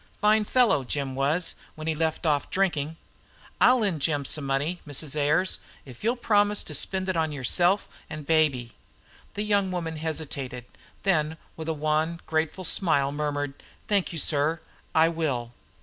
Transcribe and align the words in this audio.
"Fine 0.19 0.45
fellow, 0.45 0.83
Jim 0.83 1.13
was, 1.13 1.53
when 1.75 1.85
he 1.85 1.93
left 1.93 2.25
off 2.25 2.49
drinking. 2.49 2.97
I'll 3.61 3.81
lend 3.81 4.01
Jim 4.01 4.25
some 4.25 4.45
money, 4.45 4.81
Mrs. 4.87 5.15
Ayers, 5.15 5.59
if 5.85 6.03
you'll 6.03 6.15
promise 6.15 6.63
to 6.63 6.73
spend 6.73 7.07
it 7.07 7.15
on 7.15 7.31
yourself 7.31 7.87
and 8.09 8.25
baby." 8.25 8.73
The 9.35 9.43
young 9.43 9.71
woman 9.71 9.97
hesitated, 9.97 10.65
then 11.03 11.37
with 11.55 11.69
a 11.69 11.73
wan, 11.73 12.19
grateful 12.25 12.63
smile 12.63 13.11
murmured, 13.11 13.53
"Thank 13.87 14.11
you, 14.11 14.17
sir, 14.17 14.59
I 14.95 15.07
will." 15.07 15.53